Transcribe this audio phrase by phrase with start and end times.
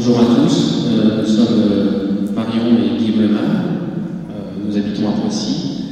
[0.00, 3.42] Bonjour à tous, euh, nous sommes euh, Marion et Guillaume Lemar.
[3.42, 5.86] Euh, nous habitons à Poissy.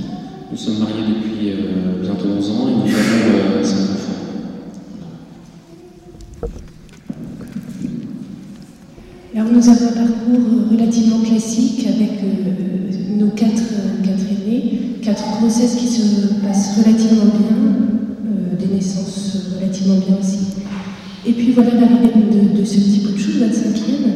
[0.49, 1.53] Nous sommes mariés depuis
[2.03, 4.21] bientôt 11 ans et nous avons 5 enfants.
[9.35, 12.13] Alors nous avons un parcours relativement classique avec
[13.17, 13.65] nos quatre,
[14.05, 20.36] quatre aînés, quatre grossesses qui se passent relativement bien, des naissances relativement bien aussi.
[21.29, 22.13] Et puis voilà l'arrivée
[22.57, 24.07] de, ce petit bout de chou, 25e,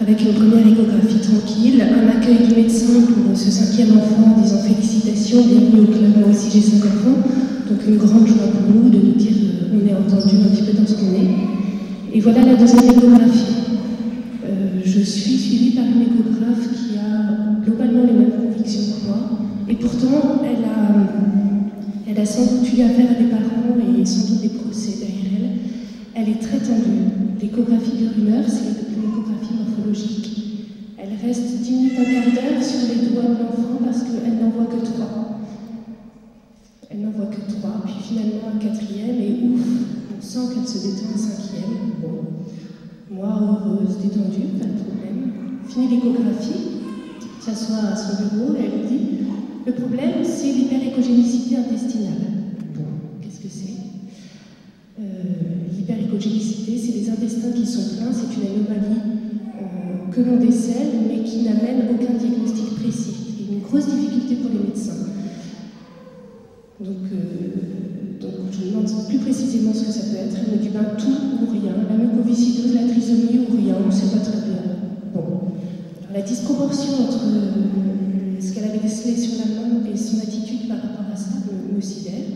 [0.00, 4.58] avec une première échographie tranquille, un accueil du médecin pour ce cinquième enfant en disant
[4.58, 7.26] félicitations, bienvenue au club, moi aussi j'ai cinq enfants.
[7.68, 10.62] Donc une grande joie pour nous de nous dire euh, on est entendu un petit
[10.62, 12.14] peu dans ce qu'on est.
[12.14, 13.54] Et voilà la deuxième échographie.
[14.44, 19.18] Euh, je suis suivie par une échographe qui a globalement les mêmes convictions que moi.
[19.68, 21.02] Et pourtant, elle a,
[22.08, 23.14] elle a sans doute eu affaire à
[26.20, 27.40] Elle est très tendue.
[27.40, 30.66] L'échographie une heure, c'est une échographie morphologique.
[30.98, 34.50] Elle reste 10 minutes, un quart d'heure sur les doigts de l'enfant parce qu'elle n'en
[34.50, 35.40] voit que trois.
[36.90, 39.64] Elle n'en voit que trois, puis finalement un quatrième, et ouf,
[40.14, 41.94] on sent qu'elle se détend un cinquième.
[42.02, 43.16] Bon.
[43.16, 45.32] Moi, heureuse, détendue, pas de problème.
[45.66, 46.82] Fini l'échographie,
[47.40, 49.08] s'assoit à son bureau et elle dit
[49.64, 52.44] Le problème, c'est l'hyperécogénicité intestinale.
[52.74, 52.84] Bon,
[53.22, 53.70] qu'est-ce que c'est?
[55.00, 55.49] Euh,
[55.90, 59.00] C'est les intestins qui sont pleins, c'est une anomalie
[59.58, 63.14] euh, que l'on décèle, mais qui n'amène aucun diagnostic précis.
[63.36, 65.06] C'est une grosse difficulté pour les médecins.
[66.80, 70.36] Donc, euh, je lui demande plus précisément ce que ça peut être.
[70.36, 71.08] Elle me dit ben, tout
[71.42, 71.72] ou rien.
[71.88, 74.62] La mucoviscidose, la trisomie ou rien, on ne sait pas très bien.
[75.12, 75.40] Bon.
[76.14, 80.78] La disproportion entre euh, ce qu'elle avait décelé sur la main et son attitude par
[80.78, 82.30] rapport à ça me, me sidère.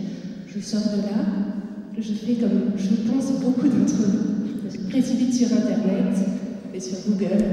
[0.49, 1.45] Je sors de là.
[1.97, 4.69] Je fais comme je pense beaucoup d'entre vous.
[4.71, 6.17] Je précipite sur Internet
[6.75, 7.45] et sur Google.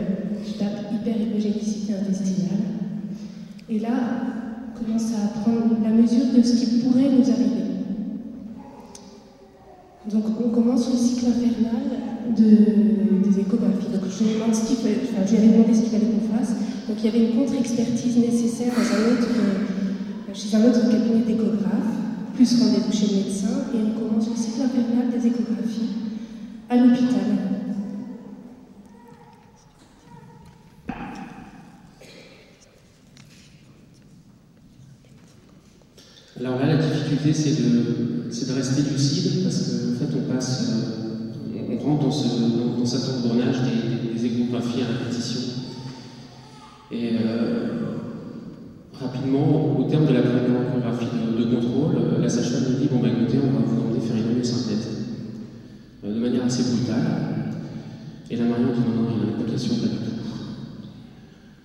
[0.46, 2.60] Je tape hyperhypogénicité intestinale.
[3.70, 3.90] Et là,
[4.76, 7.62] commence à prendre la mesure de ce qui pourrait nous arriver.
[10.12, 13.94] Donc on commence le cycle infernal de, des échographies.
[13.94, 16.56] Donc je lui demande ce qu'il demandé ce qu'il fallait qu'on fasse.
[16.88, 21.24] Donc il y avait une contre-expertise nécessaire dans un autre, euh, chez un autre cabinet
[21.28, 21.92] d'échographe,
[22.34, 25.90] plus rendez-vous chez le médecin, et on commence le cycle infernal des échographies
[26.70, 27.42] à l'hôpital.
[36.40, 41.78] Alors là, la difficulté, c'est de, de rester lucide parce qu'en fait, on passe, euh,
[41.80, 45.42] on rentre dans, ce, dans, cet engrenage des, des, échographies à répétition.
[46.92, 47.91] Et euh,
[49.02, 51.06] rapidement, au terme de la première échographie
[51.38, 54.18] de, contrôle, la sage-femme nous dit Bon, bah écoutez, on va vous demander de faire
[54.18, 54.88] une amyosynthèse
[56.06, 57.02] euh, de manière assez brutale.
[58.30, 60.12] Et la Marion dit Non, non, il y a une implication pas du tout.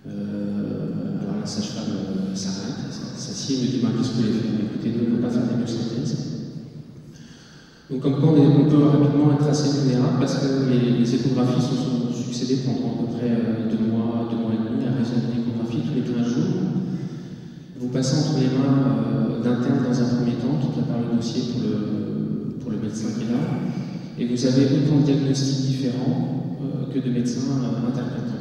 [0.09, 4.39] Euh, alors la sage-femme euh, s'arrête, s'assied et me dit bah, Qu'est-ce que vous voulez
[4.41, 4.51] faire?
[4.73, 6.37] Écoutez, nous, on ne peut pas faire d'amyosynthèse.
[7.91, 12.11] Donc, comme quoi, on, peut rapidement être assez vulnérable parce que les, échographies se sont
[12.13, 15.39] succédées pendant à peu près euh, deux mois, deux mois et demi, à raison d'une
[15.39, 16.76] échographie tous les 15 jours.
[17.79, 21.53] Vous passez entre les mains euh, d'internes dans un premier temps qui prépare le dossier
[21.53, 23.41] pour le, pour le médecin qui est là,
[24.19, 27.53] et vous avez autant de diagnostics différents euh, que de médecins
[27.87, 28.37] interprétants.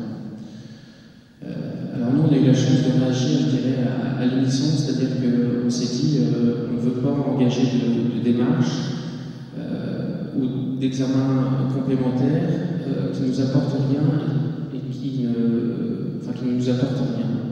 [1.96, 3.88] Alors nous, on a eu la chance de réagir, je dirais,
[4.20, 8.92] à, l'unisson, c'est-à-dire qu'on s'est dit, euh, on ne veut pas engager de, de démarches
[9.58, 12.50] euh, ou d'examens complémentaires
[12.86, 14.02] euh, qui nous apportent rien
[14.74, 17.45] et qui ne nous apportent rien.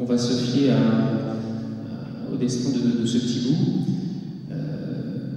[0.00, 4.54] On va se fier à, au destin de, ce petit bout.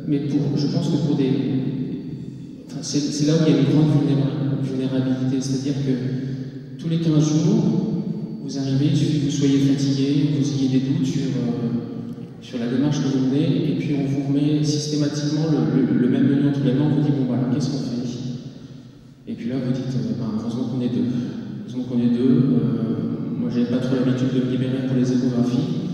[0.08, 1.32] mais pour, je pense que pour des...
[2.82, 3.90] C'est là où il y a une grande
[4.64, 7.82] vulnérabilité, c'est-à-dire que tous les 15 jours,
[8.44, 11.70] vous arrivez, il suffit que vous soyez fatigué, vous ayez des doutes sur, euh,
[12.42, 16.50] sur la démarche que vous menez, et puis on vous remet systématiquement le même menu
[16.50, 18.08] entre les mains, on vous dit, bon voilà, qu'est-ce qu'on fait
[19.28, 21.06] Et puis là, vous dites, euh, ben, heureusement qu'on est deux.
[21.62, 23.11] Heureusement qu'on est deux.
[23.42, 25.90] Euh, moi, j'avais pas trop l'habitude de me libérer pour les échographies.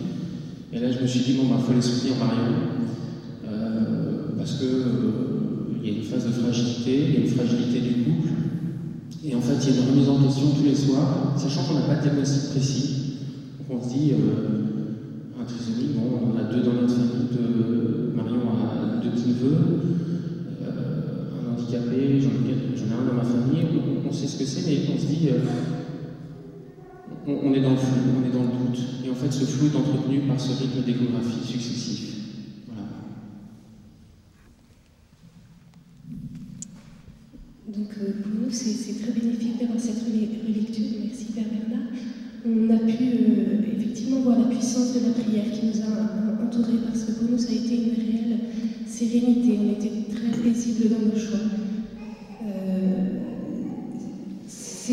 [0.73, 2.53] Et là, je me suis dit, bon, il ben, faut les soutenir Marion,
[4.37, 4.65] parce que
[5.83, 8.29] il y a une phase de fragilité, il y a une fragilité du couple.
[9.25, 11.75] Et en fait, il y a une remise en question tous les soirs, sachant qu'on
[11.75, 12.93] n'a pas de diagnostic précis.
[13.57, 17.17] Donc on se dit, euh, un trisomie, bon, on a deux dans notre famille,
[18.15, 19.57] Marion a deux petits neveux,
[20.63, 23.65] euh, un handicapé, j'en ai, un dans ma famille,
[24.07, 25.76] on, sait ce que c'est, mais on se dit, euh,
[27.61, 28.79] dans le flou, on est dans le doute.
[29.05, 32.13] Et en fait, ce flou est entretenu par ce rythme d'échographie successif.
[37.67, 40.85] Donc pour nous, c'est très bénéfique d'avoir cette relecture.
[41.03, 41.89] Merci Père Bernard.
[42.45, 43.03] On a pu
[43.77, 47.37] effectivement voir la puissance de la prière qui nous a entourés parce que pour nous,
[47.37, 48.39] ça a été une réelle
[48.87, 49.59] sérénité.
[49.61, 51.39] On était très paisibles dans nos choix.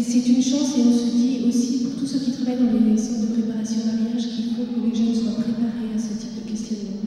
[0.02, 2.98] C'est une chance et on se dit aussi pour tous ceux qui travaillent dans les
[2.98, 6.34] centres de préparation à mariage qu'il faut que les jeunes soient préparés à ce type
[6.34, 7.06] de questionnement.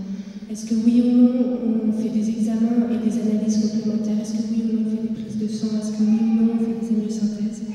[0.49, 1.31] Est-ce que oui ou non
[1.67, 4.15] on fait des examens et des analyses complémentaires?
[4.23, 5.75] Est-ce que oui ou non on fait des prises de sang?
[5.75, 7.67] Est-ce que oui ou non on fait des amniosynthèses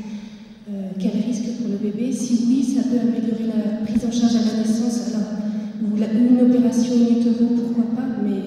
[0.70, 2.10] euh, Quel risque pour le bébé?
[2.12, 5.36] Si oui, ça peut améliorer la prise en charge à la naissance, alors,
[5.84, 8.40] ou une opération in utero, pourquoi pas, mais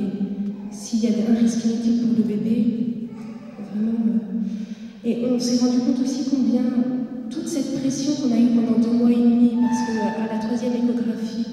[0.72, 3.10] s'il y a un risque inutile pour le bébé,
[3.70, 4.02] vraiment.
[4.02, 4.36] Euh,
[5.08, 6.24] et on s'est rendu compte aussi
[7.30, 10.74] toute cette pression qu'on a eue pendant deux mois et demi, parce qu'à la troisième
[10.74, 11.46] échographie,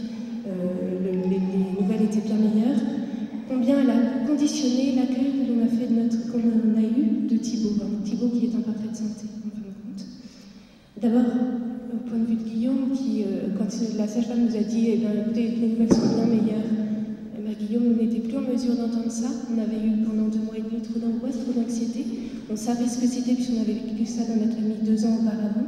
[0.46, 2.80] euh, les, nouvelles étaient bien meilleures,
[3.48, 7.36] combien elle a conditionné l'accueil que l'on a fait de notre, qu'on a eu de
[7.36, 10.06] Thibaut, hein, Thibaut qui est en parfaite santé, en fin de compte.
[11.00, 11.32] D'abord,
[11.92, 14.96] au point de vue de Guillaume, qui, euh, quand la sage-femme nous a dit, eh
[14.98, 16.91] bien, écoutez, les nouvelles sont bien meilleures,
[17.54, 19.28] Guillaume n'était plus en mesure d'entendre ça.
[19.52, 22.04] On avait eu pendant deux mois et demi trop d'angoisse, trop d'anxiété.
[22.50, 25.66] On savait ce que c'était puisqu'on avait vécu ça dans notre famille deux ans auparavant.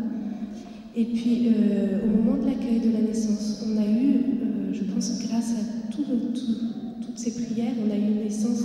[0.96, 4.84] Et puis, euh, au moment de l'accueil de la naissance, on a eu, euh, je
[4.84, 8.64] pense, grâce à toutes ces prières, on a eu une naissance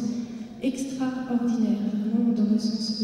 [0.62, 3.04] extraordinaire, vraiment dans le sens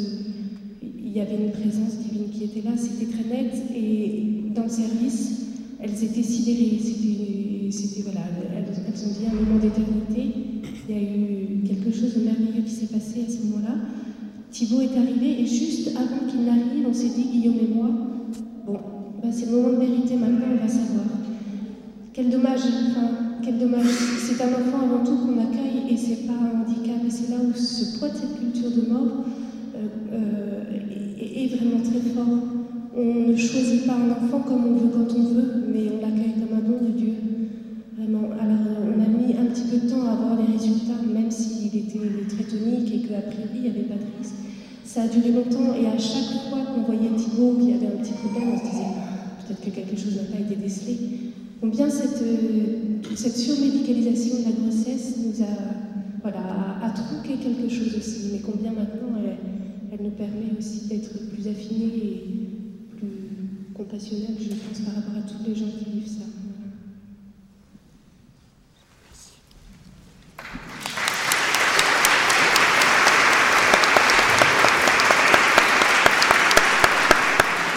[0.82, 3.54] qu'il y avait une présence divine qui était là, c'était très net.
[3.76, 5.48] Et dans le service,
[5.80, 6.80] elles étaient sidérées.
[8.04, 8.22] Voilà,
[8.56, 10.34] elles, ont dit un moment d'éternité.
[10.88, 13.76] Il y a eu quelque chose de merveilleux qui s'est passé à ce moment-là.
[14.52, 17.90] Thibaut est arrivé et juste avant qu'il n'arrive, on s'est dit, Guillaume et moi,
[18.66, 18.74] bon,
[19.22, 21.06] bah, c'est le moment de vérité, maintenant on va savoir.
[22.14, 23.86] Quel dommage, enfin, quel dommage.
[23.86, 27.02] C'est un enfant avant tout qu'on accueille et c'est pas un handicap.
[27.06, 29.26] Et c'est là où ce poids de cette culture de mort
[29.76, 32.26] euh, euh, est, est vraiment très fort.
[32.96, 36.45] On ne choisit pas un enfant comme on veut quand on veut, mais on l'accueille
[39.80, 43.70] temps à avoir les résultats, même s'il était très tonique et qu'a priori, il n'y
[43.70, 44.36] avait pas de risque.
[44.84, 48.14] Ça a duré longtemps et à chaque fois qu'on voyait Thibaut qui avait un petit
[48.14, 48.96] problème, on se disait
[49.48, 50.98] peut-être que quelque chose n'a pas été décelé.
[51.60, 52.24] Combien cette,
[53.16, 58.72] cette surmédicalisation de la grossesse nous a, voilà, a, tronqué quelque chose aussi, mais combien
[58.72, 62.36] maintenant elle, nous permet aussi d'être plus affinés et
[63.74, 65.72] compassionnel, je pense, par rapport à tous les gens